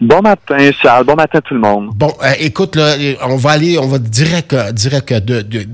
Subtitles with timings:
[0.00, 1.04] Bon matin, Charles.
[1.04, 1.90] Bon matin, tout le monde.
[1.94, 5.66] Bon, euh, écoute, là, on va aller, on va direct, euh, direct de, de,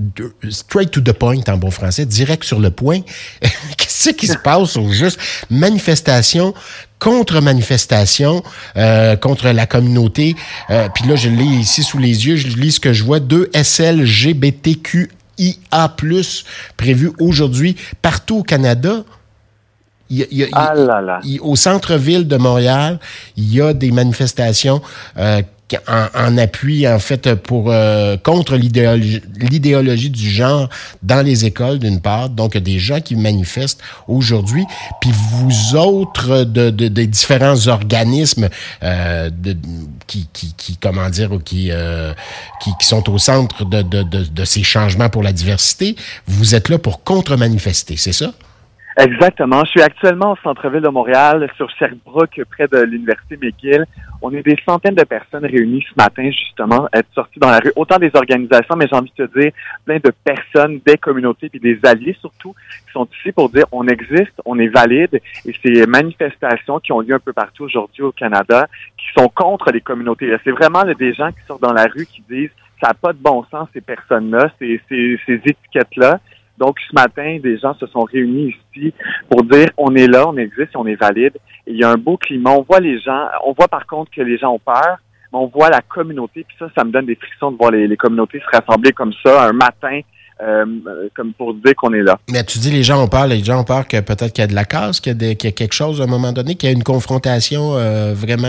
[0.50, 3.00] straight to the point en bon français, direct sur le point.
[3.76, 5.18] Qu'est-ce qui se passe au juste?
[5.50, 6.54] Manifestation
[6.98, 8.42] contre-manifestation
[8.76, 10.37] euh, contre la communauté.
[10.95, 13.20] Puis là, je lis ici sous les yeux, je lis ce que je vois.
[13.20, 15.09] Deux SLGBTQIA+,
[16.76, 19.04] prévus aujourd'hui partout au Canada.
[20.52, 20.74] Ah
[21.42, 22.98] au centre-ville de Montréal,
[23.37, 24.82] il y a des manifestations
[25.18, 25.42] euh,
[25.87, 30.68] en, appui, en fait, pour euh, contre l'idéologie du genre
[31.04, 32.29] dans les écoles, d'une part.
[32.29, 34.65] Donc, des gens qui manifestent aujourd'hui.
[35.01, 38.49] Puis vous autres, de, des différents organismes
[38.82, 39.56] euh, de,
[40.09, 41.71] qui, qui, qui, comment dire, qui,
[42.60, 45.95] qui, qui, sont au centre de, de, de ces changements pour la diversité,
[46.27, 48.32] vous êtes là pour contre-manifester, c'est ça?
[49.01, 49.65] Exactement.
[49.65, 53.87] Je suis actuellement au centre-ville de Montréal, sur Sherbrooke, près de l'Université McGill.
[54.20, 57.73] On est des centaines de personnes réunies ce matin, justement, être sorties dans la rue.
[57.76, 59.52] Autant des organisations, mais j'ai envie de te dire,
[59.87, 62.54] plein de personnes, des communautés, puis des alliés surtout,
[62.87, 65.19] qui sont ici pour dire on existe, on est valide.
[65.47, 69.72] Et ces manifestations qui ont lieu un peu partout aujourd'hui au Canada, qui sont contre
[69.72, 70.31] les communautés.
[70.44, 72.50] C'est vraiment des gens qui sortent dans la rue qui disent
[72.82, 76.19] ça n'a pas de bon sens, ces personnes-là, ces, ces étiquettes-là.
[76.60, 78.92] Donc, ce matin, des gens se sont réunis ici
[79.30, 81.36] pour dire on est là, on existe, on est valide.
[81.66, 82.50] Il y a un beau climat.
[82.50, 84.98] On voit les gens, on voit par contre que les gens ont peur,
[85.32, 86.44] mais on voit la communauté.
[86.47, 89.48] Puis ça, ça me donne des frictions de voir les communautés se rassembler comme ça
[89.48, 90.00] un matin
[90.43, 90.65] euh,
[91.15, 92.19] comme pour dire qu'on est là.
[92.31, 94.45] Mais tu dis les gens ont peur, les gens ont peur que peut-être qu'il y
[94.45, 96.73] a de la casse, qu'il y, a quelque chose à un moment donné, qu'il y
[96.73, 98.49] a une confrontation euh, vraiment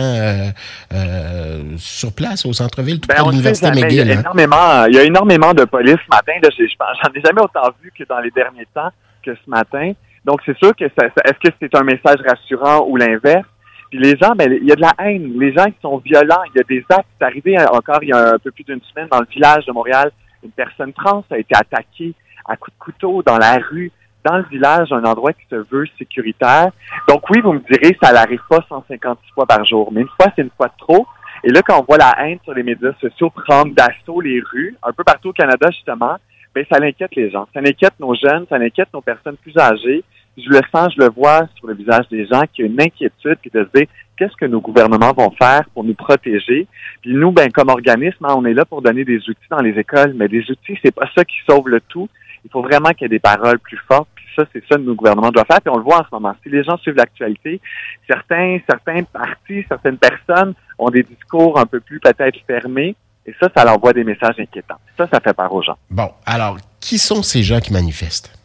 [0.93, 3.91] euh, sur place au centre-ville, tout ben, l'université McGill.
[3.91, 4.19] Il y, a hein.
[4.21, 6.33] énormément, il y a énormément de police ce matin.
[6.43, 8.91] J'en ai jamais autant vu que dans les derniers temps
[9.23, 9.91] que ce matin.
[10.23, 13.47] Donc c'est sûr que ça, est-ce que c'est un message rassurant ou l'inverse?
[13.89, 15.33] Puis les gens, ben, il y a de la haine.
[15.37, 16.43] Les gens qui sont violents.
[16.53, 17.07] Il y a des actes.
[17.19, 19.73] C'est arrivé encore il y a un peu plus d'une semaine dans le village de
[19.73, 20.11] Montréal
[20.43, 22.13] une personne trans a été attaquée
[22.45, 23.91] à coups de couteau dans la rue,
[24.23, 26.71] dans le village, un endroit qui se veut sécuritaire.
[27.07, 30.31] Donc oui, vous me direz, ça n'arrive pas 156 fois par jour, mais une fois,
[30.35, 31.07] c'est une fois de trop.
[31.43, 34.75] Et là, quand on voit la haine sur les médias sociaux prendre d'assaut les rues,
[34.83, 36.17] un peu partout au Canada, justement,
[36.53, 37.47] ben ça l'inquiète les gens.
[37.53, 40.03] Ça inquiète nos jeunes, ça inquiète nos personnes plus âgées.
[40.37, 42.81] Je le sens, je le vois sur le visage des gens qu'il y a une
[42.81, 43.87] inquiétude puis de se dire
[44.17, 46.67] qu'est-ce que nos gouvernements vont faire pour nous protéger?
[47.01, 49.77] Puis nous, ben, comme organisme, hein, on est là pour donner des outils dans les
[49.77, 52.07] écoles, mais des outils, c'est pas ça qui sauve le tout.
[52.45, 54.07] Il faut vraiment qu'il y ait des paroles plus fortes.
[54.15, 55.61] Puis ça, c'est ça que nos gouvernements doivent faire.
[55.61, 56.35] Puis on le voit en ce moment.
[56.43, 57.59] Si les gens suivent l'actualité,
[58.07, 62.95] certains, certains partis, certaines personnes ont des discours un peu plus peut-être fermés.
[63.25, 64.79] Et ça, ça leur envoie des messages inquiétants.
[64.97, 65.77] Ça, ça fait peur aux gens.
[65.89, 68.40] Bon, alors, qui sont ces gens qui manifestent?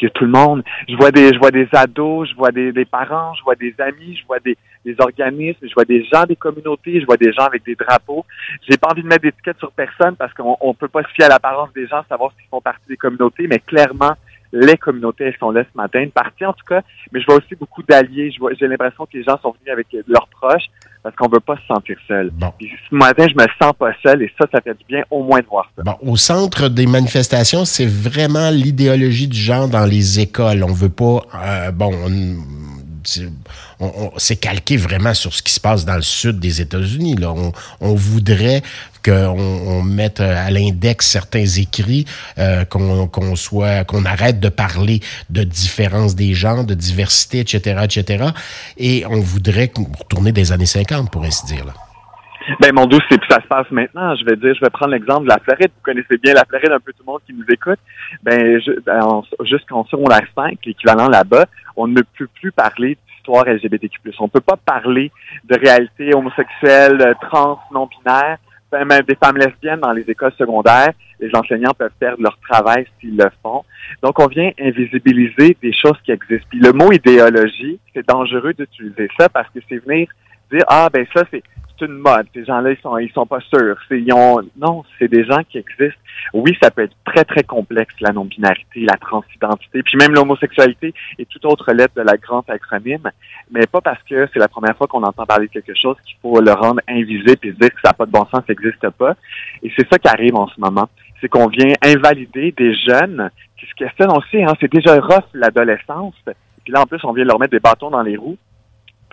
[0.00, 0.62] Il y a tout le monde.
[0.88, 3.74] Je vois des, je vois des ados, je vois des, des parents, je vois des
[3.78, 7.32] amis, je vois des, des organismes, je vois des gens des communautés, je vois des
[7.32, 8.24] gens avec des drapeaux.
[8.68, 11.26] J'ai pas envie de mettre d'étiquette sur personne parce qu'on on peut pas se fier
[11.26, 14.14] à l'apparence des gens, savoir s'ils font partie des communautés, mais clairement,
[14.52, 17.36] les communautés, elles sont là ce matin, une partie en tout cas, mais je vois
[17.36, 18.32] aussi beaucoup d'alliés.
[18.58, 20.66] J'ai l'impression que les gens sont venus avec leurs proches
[21.02, 22.30] parce qu'on veut pas se sentir seul.
[22.32, 22.52] Bon.
[22.58, 25.22] Puis ce matin, je me sens pas seul et ça, ça fait du bien au
[25.22, 25.82] moins de voir ça.
[25.82, 30.62] Bon, au centre des manifestations, c'est vraiment l'idéologie du genre dans les écoles.
[30.62, 31.92] On veut pas, euh, bon,
[34.16, 37.16] c'est calqué vraiment sur ce qui se passe dans le sud des États-Unis.
[37.16, 37.32] Là.
[37.80, 38.62] On, voudrait
[39.04, 42.04] qu'on mette à l'index certains écrits,
[42.38, 48.24] euh, qu'on soit, qu'on arrête de parler de différence des genres, de diversité, etc., etc.
[48.76, 51.64] Et on voudrait retourner des années 50, pour ainsi dire.
[51.64, 51.72] Là.
[52.58, 54.14] Ben mon doux, c'est ça se passe maintenant.
[54.16, 55.70] Je vais dire, je vais prendre l'exemple de la Floride.
[55.76, 57.78] Vous connaissez bien la Floride, un peu tout le monde qui nous écoute.
[58.22, 61.46] Ben, ben, jusqu'en secondaire 5, l'équivalent là-bas,
[61.76, 63.98] on ne peut plus parler d'histoire LGBTQ+.
[64.18, 65.10] On ne peut pas parler
[65.44, 68.38] de réalité homosexuelle, euh, trans, non-binaire,
[68.72, 70.92] même des femmes lesbiennes dans les écoles secondaires.
[71.18, 73.64] Les enseignants peuvent perdre leur travail s'ils le font.
[74.02, 76.46] Donc, on vient invisibiliser des choses qui existent.
[76.48, 80.08] Puis le mot idéologie, c'est dangereux d'utiliser ça parce que c'est venir
[80.52, 81.42] dire, ah, ben ça, c'est
[81.80, 82.26] c'est une mode.
[82.34, 83.76] Ces gens-là, ils sont, ils sont pas sûrs.
[83.90, 86.00] Ils ont, non, c'est des gens qui existent.
[86.34, 91.24] Oui, ça peut être très, très complexe, la non-binarité, la transidentité, puis même l'homosexualité et
[91.24, 93.10] toute autre lettre de la grande acronyme,
[93.50, 96.16] mais pas parce que c'est la première fois qu'on entend parler de quelque chose qu'il
[96.20, 98.50] faut le rendre invisible et se dire que ça n'a pas de bon sens, ça
[98.50, 99.14] n'existe pas.
[99.62, 100.88] Et c'est ça qui arrive en ce moment.
[101.20, 106.14] C'est qu'on vient invalider des jeunes qui se questionnent aussi, hein, c'est déjà rough l'adolescence.
[106.64, 108.38] Puis là, en plus, on vient leur mettre des bâtons dans les roues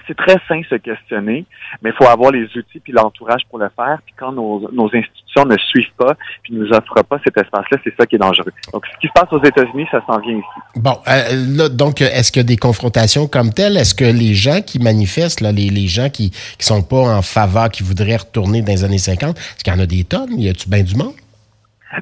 [0.08, 1.46] c'est très sain se questionner,
[1.82, 4.00] mais il faut avoir les outils puis l'entourage pour le faire.
[4.06, 8.06] Puis quand nos, institutions ne suivent pas puis nous offrent pas cet espace-là, c'est ça
[8.06, 8.52] qui est dangereux.
[8.74, 10.46] Donc, ce qui se passe aux États-Unis, ça s'en vient ici.
[10.76, 13.78] Bon, euh, là, donc, est-ce a des confrontations comme telles?
[13.78, 17.22] Est-ce que les gens qui manifestent, là, les, les gens qui qui sont pas en
[17.22, 20.40] faveur, qui voudraient retourner dans les années 50, est-ce qu'il y en a des tonnes?
[20.40, 21.14] Y a-tu bien du monde?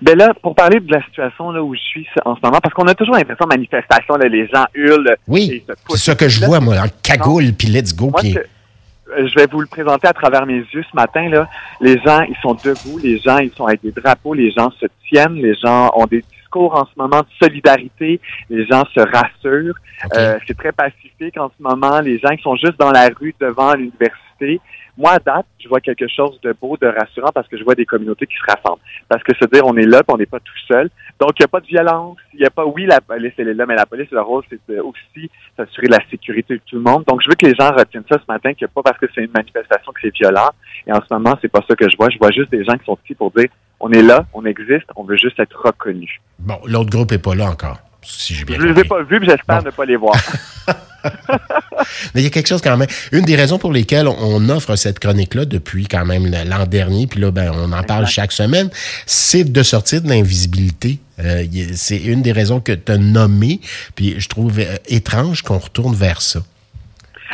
[0.02, 2.74] Ben là, pour parler de la situation là où je suis en ce moment, parce
[2.74, 5.16] qu'on a toujours l'impression de manifestation, là, les gens hurlent.
[5.28, 8.12] Oui, c'est ça que je vois, moi, en cagoule, puis let's go.
[8.20, 8.38] Pis...
[8.38, 11.30] Euh, je vais vous le présenter à travers mes yeux ce matin.
[11.30, 11.48] Là.
[11.80, 14.88] Les gens, ils sont debout, les gens, ils sont avec des drapeaux, les gens se
[15.08, 16.24] tiennent, les gens ont des
[16.56, 18.20] discours en ce moment de solidarité,
[18.50, 19.76] les gens se rassurent.
[20.16, 22.00] Euh, c'est très pacifique en ce moment.
[22.02, 24.62] Les gens, ils sont juste dans la rue devant l'université
[24.98, 27.76] moi, à date, je vois quelque chose de beau, de rassurant parce que je vois
[27.76, 28.82] des communautés qui se rassemblent.
[29.10, 30.90] Parce que se dire on est là, on n'est pas tout seul.
[31.20, 32.18] Donc, il n'y a pas de violence.
[32.34, 34.44] Il n'y a pas, oui, la police, elle est là, mais la police, le rôle,
[34.50, 37.04] c'est aussi s'assurer la sécurité de tout le monde.
[37.08, 39.22] Donc, je veux que les gens retiennent ça ce matin, que pas parce que c'est
[39.22, 40.52] une manifestation que c'est violent.
[40.88, 42.10] Et en ce moment, c'est pas ça que je vois.
[42.10, 43.50] Je vois juste des gens qui sont ici pour dire
[43.80, 46.22] on est là, on existe, on veut juste être reconnu.
[46.40, 47.80] Bon, l'autre groupe est pas là encore.
[48.02, 50.16] Si je ne les ai pas vus, mais j'espère ne pas les voir.
[52.14, 52.88] Mais il y a quelque chose quand même.
[53.12, 57.20] Une des raisons pour lesquelles on offre cette chronique-là depuis quand même l'an dernier, puis
[57.20, 58.70] là, ben, on en parle chaque semaine,
[59.06, 61.00] c'est de sortir de l'invisibilité.
[61.20, 63.62] Euh, c'est une des raisons que tu as nommées,
[63.96, 66.42] puis je trouve euh, étrange qu'on retourne vers ça.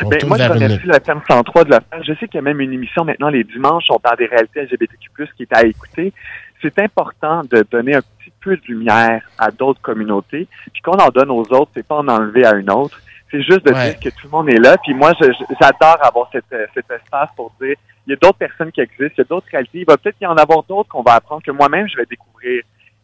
[0.00, 2.04] Ben, moi, je remercie la thème 103 de la page.
[2.06, 4.62] Je sais qu'il y a même une émission maintenant les dimanches, on parle des réalités
[4.62, 6.12] LGBTQ+, qui est à écouter.
[6.62, 10.46] C'est important de donner un petit peu de lumière à d'autres communautés.
[10.72, 13.00] Puis qu'on en donne aux autres, c'est pas en enlever à une autre.
[13.30, 14.76] C'est juste de dire que tout le monde est là.
[14.82, 18.70] Puis moi, j'adore avoir cet, euh, cet espace pour dire, il y a d'autres personnes
[18.70, 19.78] qui existent, il y a d'autres réalités.
[19.80, 22.62] Il va peut-être y en avoir d'autres qu'on va apprendre, que moi-même, je vais découvrir.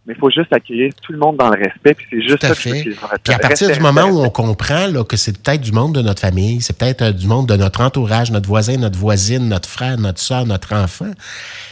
[0.09, 1.93] Mais il faut juste accueillir tout le monde dans le respect.
[1.93, 2.83] Puis c'est juste tout à ça fait.
[3.23, 6.01] puis à partir du moment où on comprend là, que c'est peut-être du monde de
[6.01, 9.69] notre famille, c'est peut-être euh, du monde de notre entourage, notre voisin, notre voisine, notre
[9.69, 11.11] frère, notre soeur, notre enfant,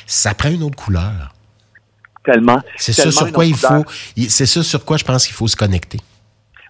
[0.05, 1.33] ça prend une autre couleur.
[2.27, 2.61] Tellement.
[2.77, 3.85] C'est ça sur quoi il faut.
[4.29, 5.99] C'est ça sur quoi je pense qu'il faut se connecter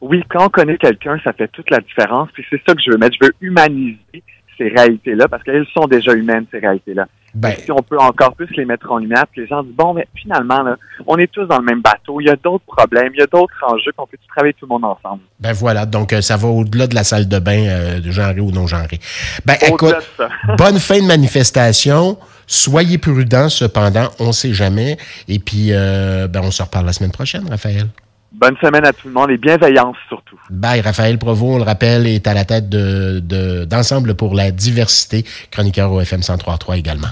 [0.02, 2.28] oui, quand on connaît quelqu'un, ça fait toute la différence.
[2.32, 3.16] Puis c'est ça que je veux mettre.
[3.20, 4.22] Je veux humaniser
[4.58, 7.08] ces réalités-là parce qu'elles sont déjà humaines, ces réalités-là.
[7.36, 9.92] Ben, si on peut encore plus les mettre en lumière, puis les gens disent, bon,
[9.92, 13.10] mais finalement, là, on est tous dans le même bateau, il y a d'autres problèmes,
[13.12, 15.20] il y a d'autres enjeux qu'on peut travailler tout le monde ensemble?
[15.38, 18.40] Ben voilà, donc euh, ça va au-delà de la salle de bain, euh, de genré
[18.40, 18.98] ou non genré.
[19.44, 19.94] Ben écoute,
[20.58, 22.16] bonne fin de manifestation.
[22.46, 24.96] Soyez prudents cependant, on ne sait jamais.
[25.28, 27.88] Et puis, euh, ben, on se reparle la semaine prochaine, Raphaël.
[28.32, 30.38] Bonne semaine à tout le monde et bienveillance surtout.
[30.50, 30.80] Bye.
[30.80, 35.90] Raphaël Provo, on le rappelle, est à la tête d'Ensemble de, pour la diversité, chroniqueur
[35.90, 37.08] au FM 103.3 également.